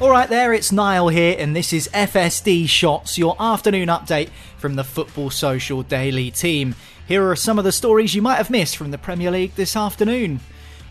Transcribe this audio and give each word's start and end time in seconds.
All 0.00 0.10
right, 0.10 0.28
there, 0.28 0.52
it's 0.52 0.72
Niall 0.72 1.08
here, 1.08 1.36
and 1.38 1.54
this 1.54 1.72
is 1.72 1.88
FSD 1.94 2.68
Shots, 2.68 3.16
your 3.16 3.36
afternoon 3.38 3.88
update 3.88 4.28
from 4.58 4.74
the 4.74 4.82
Football 4.82 5.30
Social 5.30 5.84
Daily 5.84 6.32
team. 6.32 6.74
Here 7.06 7.26
are 7.30 7.36
some 7.36 7.58
of 7.58 7.64
the 7.64 7.70
stories 7.70 8.12
you 8.12 8.20
might 8.20 8.36
have 8.36 8.50
missed 8.50 8.76
from 8.76 8.90
the 8.90 8.98
Premier 8.98 9.30
League 9.30 9.54
this 9.54 9.76
afternoon. 9.76 10.40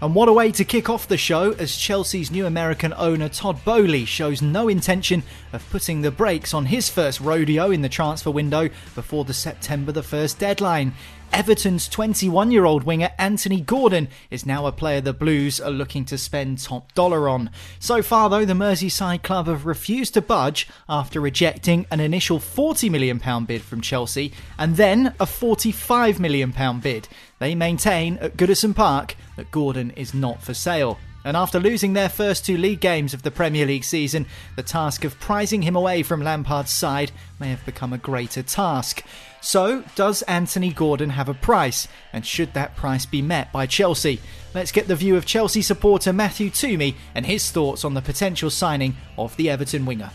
And 0.04 0.14
what 0.14 0.28
a 0.28 0.34
way 0.34 0.52
to 0.52 0.66
kick 0.66 0.90
off 0.90 1.08
the 1.08 1.16
show 1.16 1.54
as 1.54 1.78
Chelsea's 1.78 2.30
new 2.30 2.46
American 2.46 2.94
owner 2.98 3.30
Todd 3.30 3.64
Boehly 3.64 4.04
shows 4.04 4.42
no 4.42 4.68
intention 4.68 5.23
of 5.54 5.66
putting 5.70 6.02
the 6.02 6.12
brakes 6.12 6.54
on 6.54 6.66
his 6.66 6.90
first 6.90 7.22
rodeo 7.22 7.72
in 7.72 7.84
the 7.84 7.88
transfer 7.88 8.30
window 8.30 8.70
before 8.95 9.23
the 9.23 9.34
September 9.34 9.94
the 9.94 10.02
1st 10.02 10.40
deadline. 10.40 10.92
Everton's 11.32 11.88
21 11.88 12.52
year 12.52 12.66
old 12.66 12.84
winger 12.84 13.12
Anthony 13.18 13.62
Gordon 13.62 14.10
is 14.30 14.45
now 14.45 14.66
a 14.66 14.73
player 14.73 15.00
the 15.00 15.14
Blues 15.14 15.62
are 15.62 15.72
looking 15.72 16.04
to 16.06 16.17
spend 16.17 16.60
top 16.60 16.94
dollar 16.94 17.30
on. 17.30 17.50
So 17.80 18.04
far, 18.04 18.30
though, 18.30 18.44
the 18.44 18.52
Merseyside 18.52 19.23
club 19.23 19.48
have 19.48 19.66
refused 19.66 20.16
to 20.16 20.22
budge 20.22 20.67
after 20.89 21.22
rejecting 21.22 21.88
an 21.89 22.02
initial 22.02 22.39
£40 22.39 22.92
million 22.92 23.45
bid 23.45 23.61
from 23.61 23.80
Chelsea 23.80 24.33
and 24.60 24.76
then 24.76 25.16
a 25.22 25.26
£45 25.26 26.20
million 26.20 26.52
bid. 26.82 27.08
They 27.39 27.56
maintain 27.56 28.17
at 28.17 28.36
Goodison 28.36 28.76
Park 28.76 29.16
that 29.38 29.52
Gordon 29.52 29.92
is 29.92 30.14
not 30.14 30.42
for 30.42 30.54
sale. 30.54 30.99
And 31.26 31.38
after 31.38 31.60
losing 31.60 31.94
their 31.94 32.10
first 32.10 32.45
two 32.45 32.58
league 32.58 32.82
games 32.82 33.14
of 33.14 33.23
the 33.23 33.32
Premier 33.32 33.66
League 33.66 33.86
season, 33.86 34.26
the 34.58 34.64
task 34.64 35.05
of 35.05 35.20
prizing 35.20 35.61
him 35.61 35.76
away 35.76 36.04
from 36.04 36.21
Lampard's 36.21 36.71
side 36.71 37.11
may 37.39 37.49
have 37.49 37.66
become 37.66 37.94
a 37.94 37.98
greater 37.98 38.44
task. 38.44 39.04
So, 39.39 39.83
does 39.95 40.21
Anthony 40.23 40.71
Gordon 40.73 41.11
have 41.11 41.30
a 41.30 41.33
price? 41.33 41.88
And 42.11 42.26
should 42.26 42.54
that 42.54 42.76
price 42.76 43.05
be 43.05 43.21
met 43.21 43.52
by 43.54 43.67
Chelsea? 43.67 44.20
Let's 44.54 44.71
get 44.71 44.88
the 44.88 44.95
view 44.95 45.16
of 45.16 45.26
Chelsea 45.26 45.61
supporter 45.61 46.11
Matthew 46.11 46.50
Toomey 46.50 46.95
and 47.15 47.26
his 47.26 47.52
thoughts 47.52 47.86
on 47.86 47.94
the 47.94 48.02
potential 48.02 48.50
signing 48.50 48.95
of 49.17 49.36
the 49.38 49.50
Everton 49.50 49.86
winger. 49.86 50.11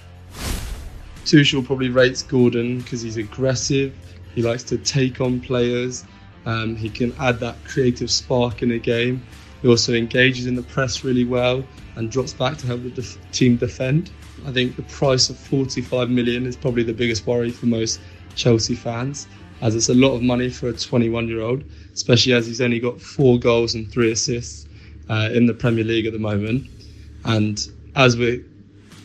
Tuchel 1.24 1.64
probably 1.64 1.90
rates 1.90 2.22
Gordon 2.22 2.78
because 2.80 3.02
he's 3.02 3.18
aggressive, 3.18 3.94
he 4.34 4.42
likes 4.42 4.62
to 4.64 4.78
take 4.78 5.20
on 5.20 5.40
players, 5.40 6.04
um, 6.48 6.74
he 6.76 6.88
can 6.88 7.12
add 7.20 7.38
that 7.40 7.62
creative 7.64 8.10
spark 8.10 8.62
in 8.62 8.70
a 8.70 8.78
game. 8.78 9.22
He 9.60 9.68
also 9.68 9.92
engages 9.92 10.46
in 10.46 10.54
the 10.54 10.62
press 10.62 11.04
really 11.04 11.26
well 11.26 11.62
and 11.96 12.10
drops 12.10 12.32
back 12.32 12.56
to 12.58 12.66
help 12.66 12.82
the 12.84 12.90
def- 12.90 13.18
team 13.32 13.56
defend. 13.58 14.10
I 14.46 14.52
think 14.52 14.74
the 14.74 14.82
price 14.84 15.28
of 15.28 15.36
45 15.36 16.08
million 16.08 16.46
is 16.46 16.56
probably 16.56 16.84
the 16.84 16.94
biggest 16.94 17.26
worry 17.26 17.50
for 17.50 17.66
most 17.66 18.00
Chelsea 18.34 18.74
fans, 18.74 19.26
as 19.60 19.76
it's 19.76 19.90
a 19.90 19.94
lot 19.94 20.14
of 20.14 20.22
money 20.22 20.48
for 20.48 20.70
a 20.70 20.72
21 20.72 21.28
year 21.28 21.42
old, 21.42 21.64
especially 21.92 22.32
as 22.32 22.46
he's 22.46 22.62
only 22.62 22.80
got 22.80 22.98
four 22.98 23.38
goals 23.38 23.74
and 23.74 23.92
three 23.92 24.10
assists 24.10 24.66
uh, 25.10 25.28
in 25.34 25.44
the 25.44 25.52
Premier 25.52 25.84
League 25.84 26.06
at 26.06 26.14
the 26.14 26.18
moment. 26.18 26.66
And 27.26 27.60
as 27.94 28.16
we're 28.16 28.42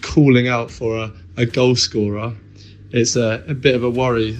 calling 0.01 0.47
out 0.47 0.71
for 0.71 0.95
a, 0.95 1.11
a 1.35 1.45
goal 1.45 1.75
scorer, 1.75 2.33
it's 2.91 3.17
a, 3.17 3.43
a 3.49 3.53
bit 3.53 3.75
of 3.75 3.83
a 3.83 3.89
worry 3.89 4.37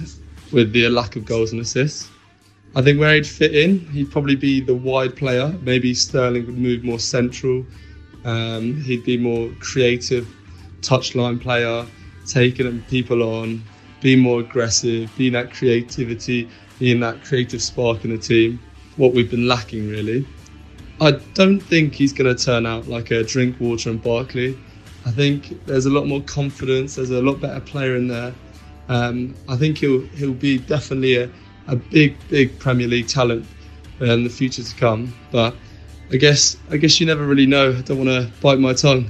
with 0.52 0.72
the 0.72 0.88
lack 0.88 1.16
of 1.16 1.26
goals 1.26 1.52
and 1.52 1.60
assists. 1.60 2.13
I 2.76 2.82
think 2.82 2.98
where 2.98 3.14
he'd 3.14 3.26
fit 3.26 3.54
in, 3.54 3.80
he'd 3.90 4.10
probably 4.10 4.34
be 4.34 4.60
the 4.60 4.74
wide 4.74 5.16
player. 5.16 5.54
Maybe 5.62 5.94
Sterling 5.94 6.46
would 6.46 6.58
move 6.58 6.82
more 6.82 6.98
central. 6.98 7.64
Um, 8.24 8.80
he'd 8.82 9.04
be 9.04 9.16
more 9.16 9.50
creative, 9.60 10.26
touchline 10.80 11.40
player, 11.40 11.86
taking 12.26 12.82
people 12.82 13.22
on, 13.22 13.62
be 14.00 14.16
more 14.16 14.40
aggressive, 14.40 15.10
being 15.16 15.34
that 15.34 15.52
creativity, 15.52 16.48
being 16.78 17.00
that 17.00 17.22
creative 17.22 17.62
spark 17.62 18.04
in 18.04 18.10
the 18.10 18.18
team. 18.18 18.58
What 18.96 19.12
we've 19.12 19.30
been 19.30 19.46
lacking, 19.46 19.88
really. 19.88 20.26
I 21.00 21.12
don't 21.34 21.60
think 21.60 21.94
he's 21.94 22.12
going 22.12 22.34
to 22.34 22.44
turn 22.44 22.66
out 22.66 22.88
like 22.88 23.10
a 23.10 23.22
Drinkwater 23.22 23.90
and 23.90 24.02
Barkley. 24.02 24.58
I 25.06 25.10
think 25.10 25.64
there's 25.66 25.86
a 25.86 25.90
lot 25.90 26.06
more 26.06 26.22
confidence. 26.22 26.96
There's 26.96 27.10
a 27.10 27.20
lot 27.20 27.40
better 27.40 27.60
player 27.60 27.96
in 27.96 28.08
there. 28.08 28.34
Um, 28.88 29.34
I 29.48 29.56
think 29.56 29.78
he'll 29.78 30.02
he'll 30.08 30.32
be 30.32 30.58
definitely 30.58 31.16
a, 31.16 31.30
a 31.66 31.76
big 31.76 32.16
big 32.28 32.58
Premier 32.58 32.86
League 32.86 33.08
talent 33.08 33.46
uh, 34.00 34.06
in 34.06 34.24
the 34.24 34.30
future 34.30 34.62
to 34.62 34.74
come. 34.76 35.14
But 35.30 35.54
I 36.12 36.16
guess 36.16 36.56
I 36.70 36.76
guess 36.76 37.00
you 37.00 37.06
never 37.06 37.24
really 37.24 37.46
know. 37.46 37.70
I 37.76 37.80
don't 37.82 37.98
want 37.98 38.10
to 38.10 38.30
bite 38.40 38.58
my 38.58 38.72
tongue. 38.72 39.08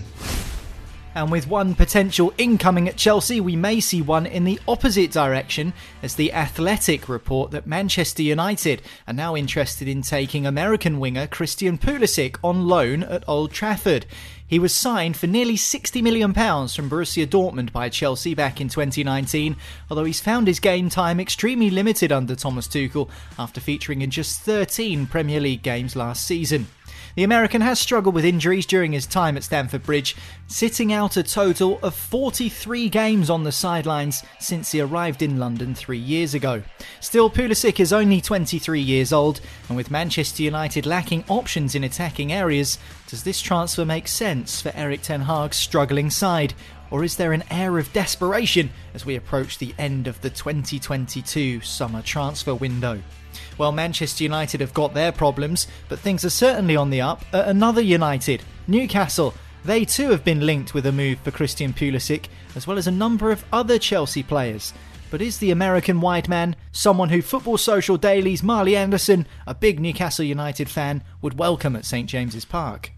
And 1.16 1.30
with 1.30 1.46
one 1.46 1.76
potential 1.76 2.34
incoming 2.38 2.88
at 2.88 2.96
Chelsea, 2.96 3.40
we 3.40 3.54
may 3.54 3.78
see 3.78 4.02
one 4.02 4.26
in 4.26 4.42
the 4.42 4.58
opposite 4.66 5.12
direction 5.12 5.72
as 6.02 6.16
the 6.16 6.32
Athletic 6.32 7.08
report 7.08 7.52
that 7.52 7.68
Manchester 7.68 8.22
United 8.22 8.82
are 9.06 9.14
now 9.14 9.36
interested 9.36 9.86
in 9.86 10.02
taking 10.02 10.44
American 10.44 10.98
winger 10.98 11.28
Christian 11.28 11.78
Pulisic 11.78 12.36
on 12.42 12.66
loan 12.66 13.04
at 13.04 13.22
Old 13.28 13.52
Trafford. 13.52 14.06
He 14.46 14.58
was 14.58 14.74
signed 14.74 15.16
for 15.16 15.26
nearly 15.26 15.56
£60 15.56 16.02
million 16.02 16.32
from 16.34 16.90
Borussia 16.90 17.26
Dortmund 17.26 17.72
by 17.72 17.88
Chelsea 17.88 18.34
back 18.34 18.60
in 18.60 18.68
2019, 18.68 19.56
although 19.90 20.04
he's 20.04 20.20
found 20.20 20.46
his 20.46 20.60
game 20.60 20.90
time 20.90 21.18
extremely 21.18 21.70
limited 21.70 22.12
under 22.12 22.36
Thomas 22.36 22.68
Tuchel 22.68 23.08
after 23.38 23.60
featuring 23.60 24.02
in 24.02 24.10
just 24.10 24.42
13 24.42 25.06
Premier 25.06 25.40
League 25.40 25.62
games 25.62 25.96
last 25.96 26.26
season. 26.26 26.66
The 27.16 27.22
American 27.22 27.60
has 27.60 27.78
struggled 27.78 28.16
with 28.16 28.24
injuries 28.24 28.66
during 28.66 28.90
his 28.90 29.06
time 29.06 29.36
at 29.36 29.44
Stamford 29.44 29.84
Bridge, 29.84 30.16
sitting 30.48 30.92
out 30.92 31.16
a 31.16 31.22
total 31.22 31.78
of 31.80 31.94
43 31.94 32.88
games 32.88 33.30
on 33.30 33.44
the 33.44 33.52
sidelines 33.52 34.24
since 34.40 34.72
he 34.72 34.80
arrived 34.80 35.22
in 35.22 35.38
London 35.38 35.76
three 35.76 35.98
years 35.98 36.34
ago. 36.34 36.64
Still, 36.98 37.30
Pulisic 37.30 37.78
is 37.78 37.92
only 37.92 38.20
23 38.20 38.80
years 38.80 39.12
old, 39.12 39.40
and 39.68 39.76
with 39.76 39.92
Manchester 39.92 40.42
United 40.42 40.86
lacking 40.86 41.22
options 41.28 41.76
in 41.76 41.84
attacking 41.84 42.32
areas, 42.32 42.78
does 43.06 43.22
this 43.22 43.40
transfer 43.40 43.84
make 43.84 44.08
sense 44.08 44.60
for 44.60 44.72
Erik 44.74 45.02
Ten 45.02 45.20
Hag's 45.20 45.56
struggling 45.56 46.10
side? 46.10 46.52
Or 46.90 47.04
is 47.04 47.16
there 47.16 47.32
an 47.32 47.44
air 47.50 47.78
of 47.78 47.92
desperation 47.92 48.70
as 48.94 49.04
we 49.04 49.16
approach 49.16 49.58
the 49.58 49.74
end 49.78 50.06
of 50.06 50.20
the 50.20 50.30
2022 50.30 51.60
summer 51.60 52.02
transfer 52.02 52.54
window? 52.54 53.00
Well, 53.58 53.72
Manchester 53.72 54.24
United 54.24 54.60
have 54.60 54.74
got 54.74 54.94
their 54.94 55.12
problems, 55.12 55.66
but 55.88 55.98
things 55.98 56.24
are 56.24 56.30
certainly 56.30 56.76
on 56.76 56.90
the 56.90 57.00
up 57.00 57.24
at 57.32 57.48
another 57.48 57.80
United, 57.80 58.42
Newcastle. 58.66 59.34
They 59.64 59.84
too 59.84 60.10
have 60.10 60.24
been 60.24 60.44
linked 60.44 60.74
with 60.74 60.86
a 60.86 60.92
move 60.92 61.18
for 61.20 61.30
Christian 61.30 61.72
Pulisic, 61.72 62.26
as 62.54 62.66
well 62.66 62.78
as 62.78 62.86
a 62.86 62.92
number 62.92 63.30
of 63.30 63.44
other 63.52 63.78
Chelsea 63.78 64.22
players. 64.22 64.74
But 65.10 65.22
is 65.22 65.38
the 65.38 65.52
American 65.52 66.00
wide 66.00 66.28
man 66.28 66.56
someone 66.72 67.08
who 67.08 67.22
Football 67.22 67.56
Social 67.56 67.96
Daily's 67.96 68.42
Marley 68.42 68.76
Anderson, 68.76 69.26
a 69.46 69.54
big 69.54 69.80
Newcastle 69.80 70.24
United 70.24 70.68
fan, 70.68 71.02
would 71.22 71.38
welcome 71.38 71.76
at 71.76 71.84
St 71.84 72.08
James's 72.08 72.44
Park? 72.44 72.90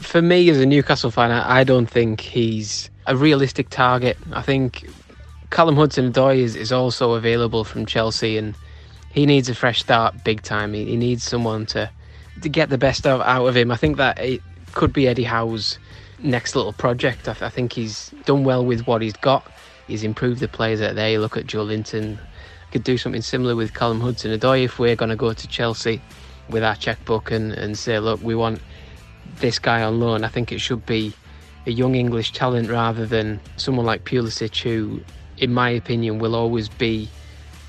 For 0.00 0.20
me, 0.22 0.48
as 0.50 0.58
a 0.58 0.66
Newcastle 0.66 1.10
fan, 1.10 1.30
I 1.30 1.62
don't 1.62 1.86
think 1.86 2.20
he's 2.20 2.90
a 3.06 3.16
realistic 3.16 3.68
target. 3.70 4.16
I 4.32 4.42
think 4.42 4.88
Callum 5.50 5.76
Hudson-Odoi 5.76 6.38
is, 6.38 6.56
is 6.56 6.72
also 6.72 7.12
available 7.12 7.64
from 7.64 7.86
Chelsea, 7.86 8.36
and 8.36 8.54
he 9.12 9.26
needs 9.26 9.48
a 9.48 9.54
fresh 9.54 9.80
start 9.80 10.24
big 10.24 10.42
time. 10.42 10.72
He, 10.74 10.84
he 10.86 10.96
needs 10.96 11.22
someone 11.22 11.66
to 11.66 11.90
to 12.42 12.48
get 12.48 12.70
the 12.70 12.78
best 12.78 13.06
of, 13.06 13.20
out 13.20 13.46
of 13.46 13.56
him. 13.56 13.70
I 13.70 13.76
think 13.76 13.98
that 13.98 14.18
it 14.18 14.40
could 14.72 14.92
be 14.92 15.06
Eddie 15.06 15.24
Howe's 15.24 15.78
next 16.20 16.56
little 16.56 16.72
project. 16.72 17.28
I, 17.28 17.32
I 17.32 17.50
think 17.50 17.72
he's 17.72 18.10
done 18.24 18.44
well 18.44 18.64
with 18.64 18.86
what 18.86 19.02
he's 19.02 19.12
got. 19.12 19.50
He's 19.86 20.02
improved 20.02 20.40
the 20.40 20.48
players 20.48 20.80
that 20.80 20.94
they 20.94 21.18
look 21.18 21.36
at 21.36 21.46
Joelinton. 21.46 22.18
Could 22.72 22.84
do 22.84 22.96
something 22.96 23.22
similar 23.22 23.56
with 23.56 23.74
Callum 23.74 24.00
Hudson-Odoi 24.00 24.64
if 24.64 24.78
we're 24.78 24.96
going 24.96 25.10
to 25.10 25.16
go 25.16 25.32
to 25.32 25.48
Chelsea 25.48 26.00
with 26.48 26.62
our 26.62 26.76
checkbook 26.76 27.30
and, 27.30 27.52
and 27.52 27.76
say, 27.76 27.98
look, 27.98 28.22
we 28.22 28.34
want 28.34 28.60
this 29.36 29.58
guy 29.58 29.82
on 29.82 30.00
loan. 30.00 30.24
I 30.24 30.28
think 30.28 30.52
it 30.52 30.60
should 30.60 30.84
be 30.86 31.12
a 31.66 31.70
young 31.70 31.94
English 31.94 32.32
talent 32.32 32.70
rather 32.70 33.06
than 33.06 33.40
someone 33.56 33.86
like 33.86 34.04
Pulisic, 34.04 34.62
who, 34.62 35.00
in 35.38 35.52
my 35.52 35.70
opinion, 35.70 36.18
will 36.18 36.34
always 36.34 36.68
be 36.68 37.08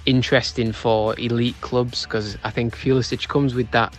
interesting 0.05 0.71
for 0.71 1.17
elite 1.19 1.59
clubs 1.61 2.03
because 2.03 2.37
I 2.43 2.49
think 2.49 2.75
Pulisic 2.75 3.27
comes 3.27 3.53
with 3.53 3.69
that 3.71 3.95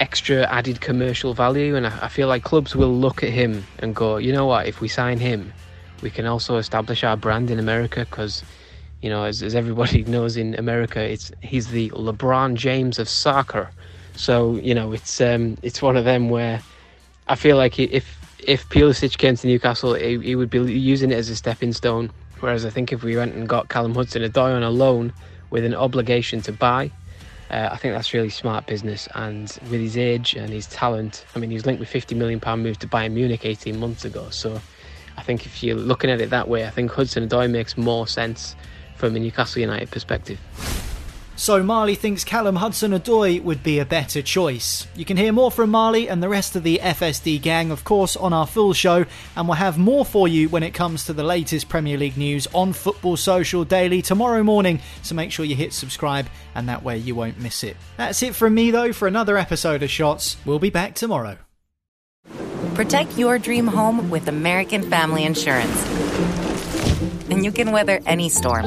extra 0.00 0.42
added 0.50 0.80
commercial 0.80 1.34
value, 1.34 1.76
and 1.76 1.86
I, 1.86 2.08
feel 2.08 2.28
like 2.28 2.42
clubs 2.42 2.74
will 2.74 2.92
look 2.92 3.22
at 3.22 3.30
him 3.30 3.64
and 3.78 3.94
go, 3.94 4.16
you 4.16 4.32
know 4.32 4.46
what, 4.46 4.66
if 4.66 4.80
we 4.80 4.88
sign 4.88 5.18
him, 5.18 5.52
we 6.02 6.10
can 6.10 6.26
also 6.26 6.56
establish 6.56 7.04
our 7.04 7.16
brand 7.16 7.50
in 7.50 7.58
America 7.58 8.00
because, 8.10 8.42
you 9.02 9.08
know, 9.08 9.24
as, 9.24 9.42
as 9.42 9.54
everybody 9.54 10.02
knows 10.14 10.36
in 10.36 10.54
America, 10.56 11.00
it's 11.00 11.30
he's 11.42 11.68
the 11.68 11.90
LeBron 11.90 12.54
James 12.54 12.98
of 12.98 13.08
soccer. 13.08 13.70
So 14.16 14.56
you 14.56 14.74
know, 14.74 14.92
it's 14.92 15.20
um, 15.20 15.56
it's 15.62 15.82
one 15.82 15.96
of 15.96 16.04
them 16.04 16.28
where 16.28 16.60
I 17.26 17.34
feel 17.36 17.56
like 17.56 17.78
if 17.78 18.18
if 18.46 18.68
Pulisic 18.68 19.16
came 19.16 19.36
to 19.36 19.46
Newcastle, 19.46 19.94
he, 19.94 20.18
he 20.18 20.36
would 20.36 20.50
be 20.50 20.58
using 20.58 21.10
it 21.10 21.14
as 21.14 21.30
a 21.30 21.36
stepping 21.36 21.72
stone. 21.72 22.10
Whereas 22.40 22.66
I 22.66 22.70
think 22.70 22.92
if 22.92 23.02
we 23.02 23.16
went 23.16 23.34
and 23.34 23.48
got 23.48 23.68
Callum 23.70 23.94
Hudson-Odoi 23.94 24.54
on 24.54 24.62
a 24.62 24.70
loan 24.70 25.14
with 25.48 25.64
an 25.64 25.74
obligation 25.74 26.42
to 26.42 26.52
buy, 26.52 26.90
uh, 27.50 27.70
I 27.72 27.76
think 27.76 27.94
that's 27.94 28.12
really 28.12 28.28
smart 28.28 28.66
business. 28.66 29.08
And 29.14 29.48
with 29.70 29.80
his 29.80 29.96
age 29.96 30.34
and 30.34 30.50
his 30.50 30.66
talent, 30.66 31.24
I 31.34 31.38
mean, 31.38 31.48
he 31.48 31.54
was 31.54 31.64
linked 31.64 31.80
with 31.80 31.88
50 31.88 32.14
million 32.14 32.40
pound 32.40 32.62
move 32.62 32.78
to 32.80 32.88
Bayern 32.88 33.12
Munich 33.12 33.46
18 33.46 33.78
months 33.78 34.04
ago. 34.04 34.28
So 34.30 34.60
I 35.16 35.22
think 35.22 35.46
if 35.46 35.62
you're 35.62 35.76
looking 35.76 36.10
at 36.10 36.20
it 36.20 36.30
that 36.30 36.48
way, 36.48 36.66
I 36.66 36.70
think 36.70 36.90
Hudson-Odoi 36.90 37.50
makes 37.50 37.78
more 37.78 38.06
sense 38.06 38.56
from 38.96 39.16
a 39.16 39.18
Newcastle 39.18 39.62
United 39.62 39.90
perspective. 39.90 40.38
So 41.36 41.62
Marley 41.62 41.96
thinks 41.96 42.22
Callum 42.22 42.56
Hudson-Odoi 42.56 43.42
would 43.42 43.62
be 43.62 43.78
a 43.78 43.84
better 43.84 44.22
choice. 44.22 44.86
You 44.94 45.04
can 45.04 45.16
hear 45.16 45.32
more 45.32 45.50
from 45.50 45.70
Marley 45.70 46.08
and 46.08 46.22
the 46.22 46.28
rest 46.28 46.54
of 46.54 46.62
the 46.62 46.78
FSD 46.80 47.42
gang, 47.42 47.70
of 47.70 47.82
course, 47.82 48.16
on 48.16 48.32
our 48.32 48.46
full 48.46 48.72
show, 48.72 49.04
and 49.36 49.48
we'll 49.48 49.56
have 49.56 49.76
more 49.76 50.04
for 50.04 50.28
you 50.28 50.48
when 50.48 50.62
it 50.62 50.74
comes 50.74 51.04
to 51.04 51.12
the 51.12 51.24
latest 51.24 51.68
Premier 51.68 51.98
League 51.98 52.16
news 52.16 52.46
on 52.54 52.72
Football 52.72 53.16
Social 53.16 53.64
Daily 53.64 54.00
tomorrow 54.00 54.44
morning. 54.44 54.80
So 55.02 55.14
make 55.16 55.32
sure 55.32 55.44
you 55.44 55.56
hit 55.56 55.72
subscribe, 55.72 56.28
and 56.54 56.68
that 56.68 56.84
way 56.84 56.98
you 56.98 57.14
won't 57.16 57.40
miss 57.40 57.64
it. 57.64 57.76
That's 57.96 58.22
it 58.22 58.34
from 58.34 58.54
me, 58.54 58.70
though, 58.70 58.92
for 58.92 59.08
another 59.08 59.36
episode 59.36 59.82
of 59.82 59.90
Shots. 59.90 60.36
We'll 60.44 60.60
be 60.60 60.70
back 60.70 60.94
tomorrow. 60.94 61.38
Protect 62.74 63.18
your 63.18 63.38
dream 63.38 63.66
home 63.66 64.08
with 64.08 64.28
American 64.28 64.88
Family 64.88 65.24
Insurance. 65.24 65.86
And 67.28 67.44
you 67.44 67.50
can 67.52 67.72
weather 67.72 68.00
any 68.06 68.28
storm. 68.28 68.66